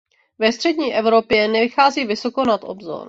Ve 0.39 0.51
střední 0.51 0.93
Evropě 0.95 1.47
nevychází 1.47 2.05
vysoko 2.05 2.45
nad 2.45 2.61
obzor. 2.63 2.99